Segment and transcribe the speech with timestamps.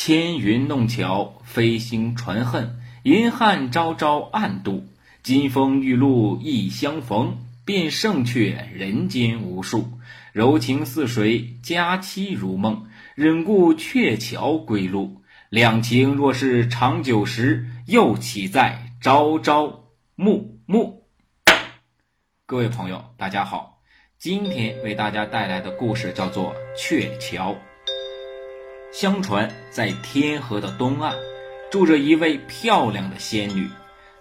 [0.00, 4.86] 纤云弄巧，飞星传恨，银汉朝朝暗度。
[5.24, 9.90] 金风玉露一相逢，便胜却人间无数。
[10.32, 15.20] 柔情似水，佳期如梦，忍顾鹊桥归路。
[15.50, 21.02] 两情若是长久时，又岂在朝朝暮暮？
[22.46, 23.80] 各位朋友，大家好，
[24.16, 27.52] 今天为大家带来的故事叫做《鹊桥》。
[28.90, 31.14] 相传，在天河的东岸，
[31.70, 33.68] 住着一位漂亮的仙女。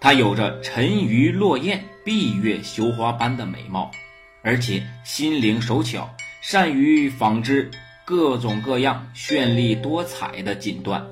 [0.00, 3.90] 她有着沉鱼落雁、闭月羞花般的美貌，
[4.42, 6.08] 而且心灵手巧，
[6.40, 7.70] 善于纺织
[8.06, 11.02] 各种各样绚丽多彩的锦缎。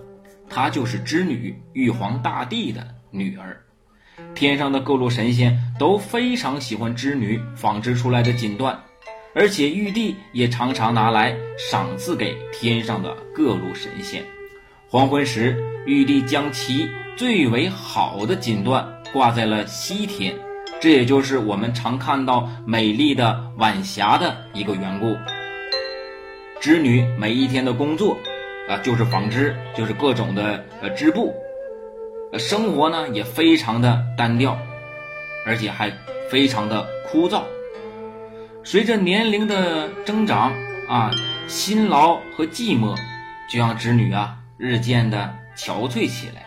[0.48, 3.62] 她就是织女玉皇大帝的女儿。
[4.34, 8.76] 天上的各路神仙都非常喜欢织女纺织出来的锦缎。
[9.34, 14.22] 而且玉帝也常常拿来赏赐给天上的各路神仙。
[14.88, 20.34] 黄昏时，玉帝将其最为好的锦缎挂在了西天，
[20.80, 25.16] 这也就是我们常看到美丽的晚霞的一个缘故。
[26.60, 28.18] 织女每一天的工作
[28.68, 31.34] 啊，就是纺织，就是各种的呃织布，
[32.38, 34.58] 生活呢也非常的单调，
[35.46, 35.90] 而且还
[36.30, 37.42] 非常的枯燥。
[38.64, 40.52] 随着年龄的增长
[40.88, 41.10] 啊，
[41.48, 42.96] 辛劳和寂寞
[43.50, 46.46] 就让织女啊日渐的憔悴起来。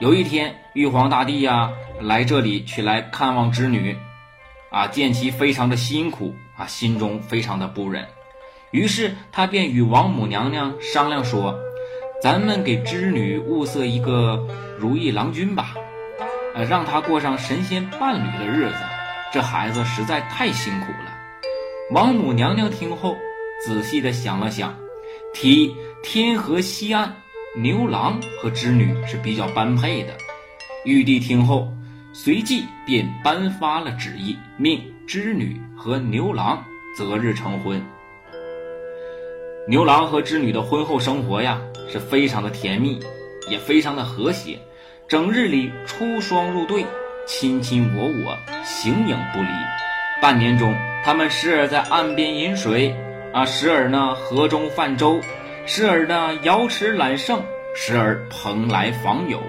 [0.00, 3.96] 有一天，玉皇大帝呀来这里去来看望织女，
[4.70, 8.06] 啊见其非常的辛苦啊，心中非常的不忍，
[8.70, 11.54] 于是他便与王母娘娘商量说
[12.22, 14.46] ：“咱们给织女物色一个
[14.78, 15.74] 如意郎君吧，
[16.54, 18.76] 呃，让她过上神仙伴侣的日子。
[19.30, 21.14] 这孩子实在太辛苦了。”
[21.90, 23.16] 王母娘娘听后，
[23.64, 24.76] 仔细的想了想，
[25.32, 27.10] 提天河西岸
[27.56, 30.12] 牛郎和织女是比较般配的。
[30.84, 31.66] 玉帝听后，
[32.12, 36.62] 随即便颁发了旨意，命织女和牛郎
[36.94, 37.82] 择日成婚。
[39.66, 41.58] 牛郎和织女的婚后生活呀，
[41.90, 43.00] 是非常的甜蜜，
[43.48, 44.58] 也非常的和谐，
[45.08, 46.84] 整日里出双入对，
[47.26, 49.48] 卿卿我我，形影不离。
[50.20, 50.74] 半年中。
[51.04, 52.94] 他们时而在岸边饮水，
[53.32, 55.20] 啊，时而呢河中泛舟，
[55.64, 57.42] 时而呢瑶池揽胜，
[57.74, 59.40] 时而蓬莱访友。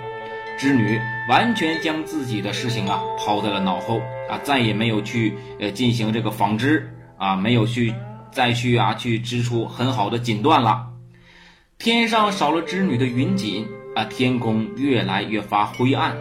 [0.58, 7.94] 织女完全将自己的事情啊抛在了脑后，啊，再也没有去呃进行这个纺织，啊，没有去
[8.32, 10.88] 再去啊去织出很好的锦缎了。
[11.78, 16.16] 天上少了织女的云锦，啊，天空越来越发灰暗。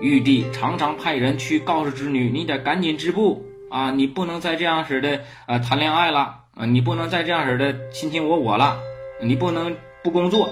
[0.00, 8.78] 玉帝常常派人去告诉织女：“你得赶紧织布。”啊，你不能再这样式的呃谈恋爱了啊，你不能再这样式的卿卿我我了，
[9.22, 10.50] 你不能不工作。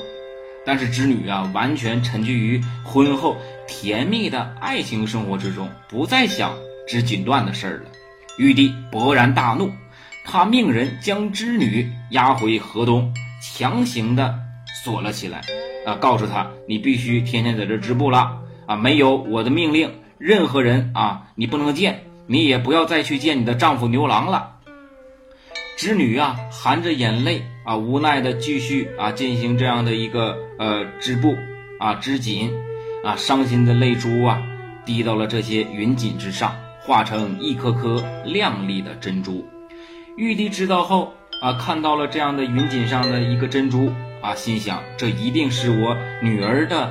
[0.64, 3.36] 但是织女啊，完全沉浸于婚后
[3.68, 6.56] 甜蜜的爱情生活之中，不再想
[6.88, 7.90] 织锦缎的事儿了。
[8.36, 9.70] 玉帝勃然大怒，
[10.24, 14.38] 他命人将织女押回河东，强行的
[14.84, 15.42] 锁了起来，
[15.86, 22.02] 啊，告诉他你必须天天在这织布了啊，没有我的命令，任何人啊，你不能见。
[22.26, 24.54] 你也不要再去见你的丈夫牛郎了。
[25.78, 31.36] 织女啊，含着眼泪啊，无奈的继续啊进行这样的一个呃织布
[31.78, 32.50] 啊织锦
[33.04, 34.42] 啊，伤心的泪珠啊
[34.86, 39.46] 滴到了这些云锦之上，化成一颗颗亮丽的珍珠。
[40.16, 41.12] 玉帝知道后
[41.42, 46.90] 啊，看到了这样的云锦上的一个珍珠啊，心想这一定是我女儿的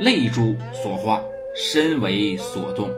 [0.00, 1.22] 泪珠所化，
[1.54, 2.90] 深为所动。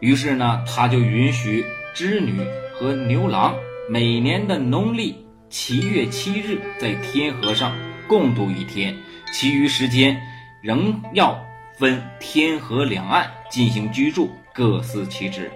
[0.00, 1.64] 于是呢，他就允许
[1.94, 2.40] 织女
[2.74, 3.54] 和牛郎
[3.88, 7.72] 每年的农历七月七日在天河上
[8.06, 8.94] 共度一天，
[9.32, 10.20] 其余时间
[10.62, 11.38] 仍要
[11.78, 15.50] 分天河两岸进行居住，各司其职。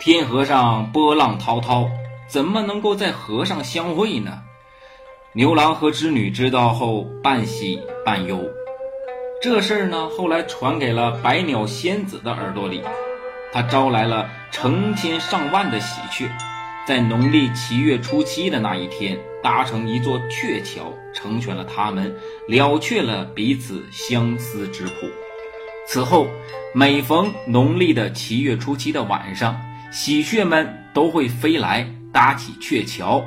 [0.00, 1.88] 天河上波浪滔滔，
[2.28, 4.42] 怎么能够在河上相会呢？
[5.32, 8.42] 牛郎和织女知道后，半喜半忧。
[9.38, 12.82] 这事儿呢，后来传给了百鸟仙子的耳朵里，
[13.52, 16.30] 他招来了成千上万的喜鹊，
[16.88, 22.16] 在农历七月初七的那一天，搭成一座鹊桥，成全了他们，
[22.48, 24.92] 了却了彼此相思之苦。
[25.86, 26.26] 此后，
[26.74, 29.60] 每逢农历的七月初七的晚上，
[29.92, 33.22] 喜鹊们都会飞来搭起鹊桥，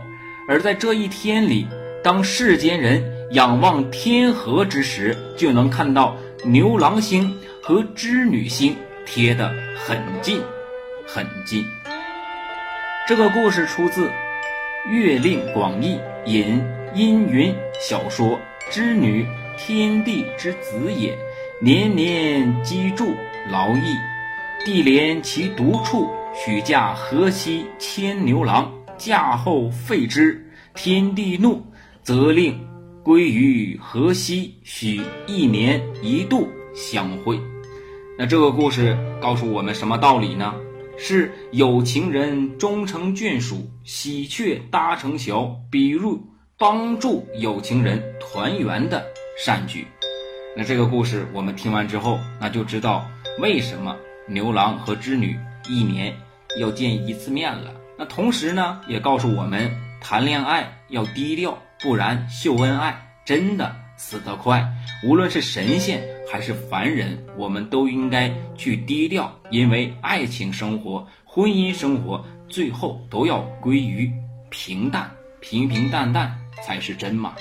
[0.48, 1.68] 而在这一天里，
[2.04, 3.19] 当世间人。
[3.32, 7.32] 仰望天河之时，就能看到牛郎星
[7.62, 10.42] 和织女星贴得很近，
[11.06, 11.64] 很近。
[13.08, 14.08] 这个故事出自
[14.90, 16.60] 《月令广义引
[16.96, 18.40] 阴云小说
[18.72, 19.28] 织女，
[19.58, 21.16] 天地之子也，
[21.62, 23.14] 年年积助
[23.52, 23.96] 劳役，
[24.66, 28.72] 地怜其独处，许嫁河西牵牛郎。
[28.98, 31.64] 嫁后废之，天地怒，
[32.04, 32.60] 责令
[33.04, 37.40] 归于河西，许一年一度相会。
[38.18, 40.54] 那这个故事告诉我们什么道理呢？
[40.98, 46.22] 是有情人终成眷属，喜鹊搭成桥，比如
[46.58, 49.06] 帮助有情人团圆的
[49.38, 49.88] 善举。
[50.58, 53.06] 那这个故事我们听完之后，那就知道
[53.40, 53.96] 为什么
[54.28, 56.14] 牛郎和织女一年
[56.60, 57.74] 要见一次面了。
[57.98, 59.72] 那同时呢，也告诉我们
[60.02, 62.96] 谈恋爱要低调，不然秀恩爱
[63.26, 64.66] 真的死得快。
[65.04, 74.12] 无论是神仙还是凡人，我们都应该去低调，因为爱情生活、婚姻生活最后都要归于
[74.50, 75.10] 平淡，
[75.40, 77.34] 平平淡淡才是真嘛。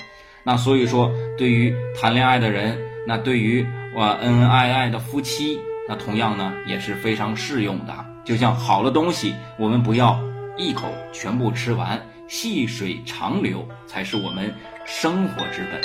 [0.43, 7.93] 那所以说，对于谈恋爱的人，那对于我恩恩爱爱的夫妻，那同样呢也是非常适用的。
[8.23, 10.17] 就像好的东西，我们不要
[10.55, 14.53] 一口全部吃完，细水长流才是我们
[14.85, 15.81] 生活之本。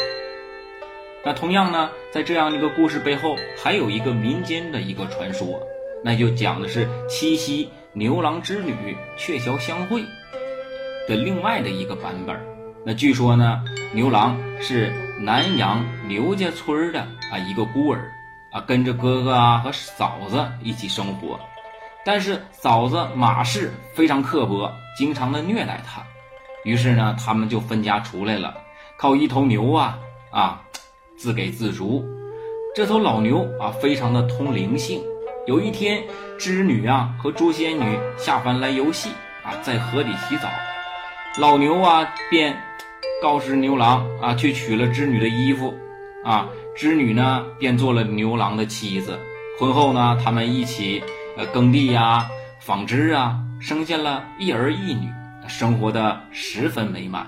[1.24, 5.58] 那同样呢，在这样一个故事背后，还有一个民间的一个传说，
[6.04, 8.74] 那就讲的是七夕牛郎织女
[9.16, 10.02] 鹊桥相会
[11.08, 12.38] 的另外的一个版本。
[12.84, 13.64] 那据说呢，
[13.94, 17.00] 牛郎是南阳刘家村的
[17.32, 18.12] 啊一个孤儿
[18.52, 21.40] 啊，跟着哥哥啊和嫂子一起生活，
[22.04, 26.04] 但是嫂子马氏非常刻薄，经常的虐待他，
[26.64, 28.54] 于是呢，他们就分家出来了，
[28.96, 29.98] 靠一头牛啊
[30.30, 30.60] 啊。
[31.16, 32.04] 自给自足，
[32.74, 35.00] 这头老牛啊，非常的通灵性。
[35.46, 36.02] 有一天，
[36.36, 39.10] 织女啊和诛仙女下凡来游戏
[39.44, 40.48] 啊，在河里洗澡，
[41.38, 42.54] 老牛啊便
[43.22, 45.72] 告知牛郎啊去取了织女的衣服
[46.24, 49.16] 啊，织女呢便做了牛郎的妻子。
[49.58, 51.00] 婚后呢，他们一起
[51.38, 52.26] 呃耕地呀、
[52.58, 55.08] 纺织啊，生下了一儿一女，
[55.48, 57.26] 生活的十分美满。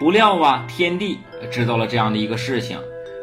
[0.00, 1.18] 不料啊，天帝
[1.50, 2.78] 知道了这样的一个事情，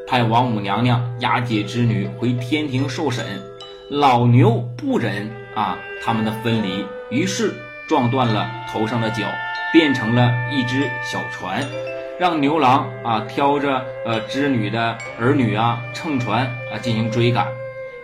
[0.08, 3.26] 派王母娘娘押解织女回天庭受审。
[3.90, 7.54] 老牛不忍啊他们的分离，于是
[7.90, 9.28] 撞断了头上的角，
[9.74, 11.68] 变成了一只小船，
[12.18, 17.46] 让牛郎啊挑着呃织女的儿女啊乘船啊进行追赶。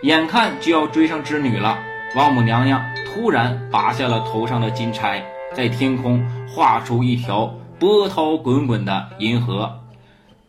[0.02, 1.78] 眼看就要追上织女了，
[2.14, 7.54] 王母娘娘突然拔下了头上的金钗，在天空画出一条。
[7.80, 9.84] 波涛滚滚的银河，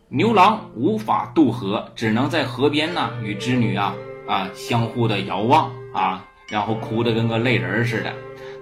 [0.08, 3.94] 牛郎无法渡河，只能在河边呢与织女啊
[4.26, 8.12] 啊相互的遥望啊，然后哭得跟个泪人似的。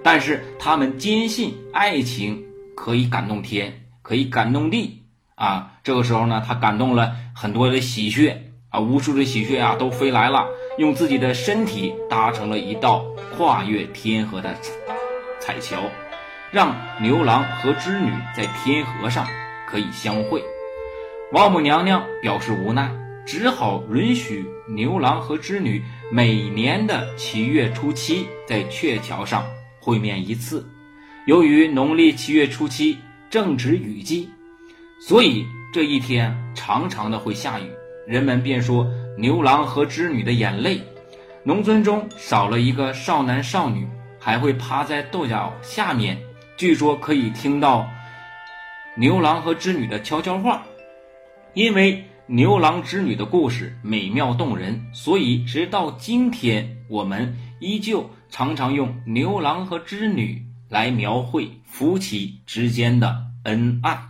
[0.03, 2.45] 但是他们坚信爱情
[2.75, 5.01] 可以感动天，可以感动地
[5.33, 5.71] 啊。
[5.83, 8.37] 这个时候呢，他感动了很多的喜鹊
[8.69, 10.45] 啊，无数的喜鹊啊都飞来了，
[10.77, 13.03] 用自己的身体搭成了一道
[13.35, 14.53] 跨越天河的
[15.39, 15.77] 彩桥。
[16.51, 19.27] 让牛郎和织女在天河上
[19.67, 20.43] 可以相会，
[21.31, 22.89] 王母娘娘表示无奈，
[23.23, 29.45] 只好允许牛郎和织女每年的七月初七在鹊桥上
[29.79, 30.67] 会面一次。
[31.27, 32.97] 由于农历七月初七
[33.29, 34.27] 正值雨季，
[34.99, 37.69] 所以这一天常常的会下雨，
[38.07, 38.87] 人们便说
[39.19, 40.81] 牛郎和织女的眼泪。
[41.43, 43.87] 农村中少了一个少男少女，
[44.19, 46.17] 还会趴在豆角下面。
[46.59, 47.89] 据说可以听到
[48.97, 50.61] 牛郎和织女的悄悄话，
[51.53, 64.08] 因为牛郎织女的故事美妙动人，所以直到今天，我们依旧常常用牛郎和织女来描绘夫妻之间的恩爱。